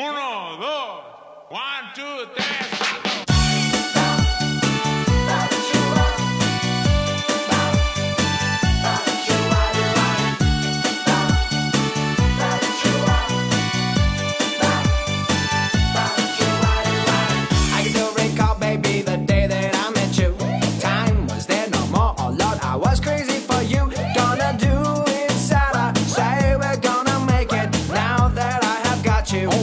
Uno, 0.00 0.56
dos, 0.58 1.02
one, 1.50 1.92
two, 1.92 2.26
tres. 2.36 2.77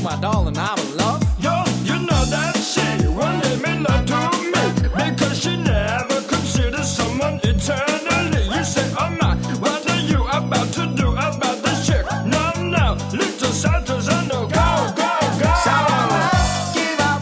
my 0.06 0.16
darling, 0.22 0.56
I 0.56 0.72
would 0.76 0.96
love. 0.98 1.20
Yo, 1.40 1.64
you 1.84 1.98
know 2.06 2.24
that 2.26 2.56
she 2.58 3.08
wanted 3.08 3.60
me 3.64 3.80
not 3.80 4.06
to 4.06 4.22
me 4.54 4.90
because 4.94 5.42
she 5.42 5.58
never 5.58 6.22
considered 6.22 6.86
someone 6.86 7.40
eternally. 7.44 8.46
You 8.56 8.64
say, 8.64 8.88
oh 9.00 9.10
my, 9.20 9.36
what 9.58 9.90
are 9.90 10.00
you 10.00 10.24
about 10.28 10.72
to 10.74 10.86
do 10.96 11.10
about 11.14 11.58
this 11.64 11.88
chick? 11.88 12.06
No, 12.24 12.52
no, 12.62 12.94
little 13.12 13.52
Santa's 13.52 14.08
on 14.08 14.28
the 14.28 14.42
go, 14.58 14.70
go, 15.00 15.12
go. 15.42 15.52
So 15.66 15.72
I 15.74 16.08
won't 16.12 16.76
give 16.76 17.00
up. 17.00 17.22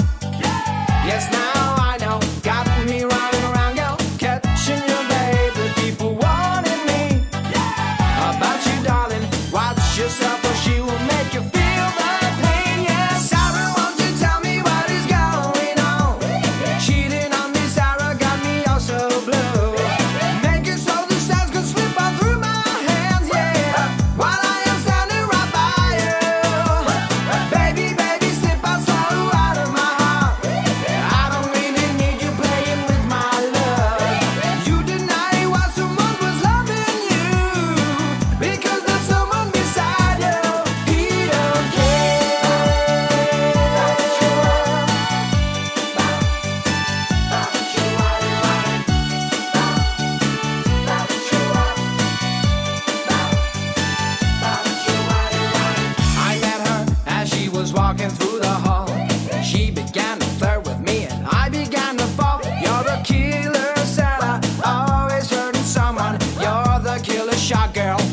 Yes, 1.08 1.32
now. 1.32 1.43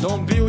Don't 0.01 0.25
be 0.25 0.40